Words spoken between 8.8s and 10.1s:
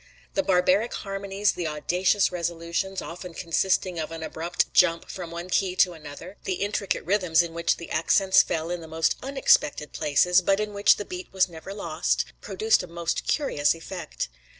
the most unexpected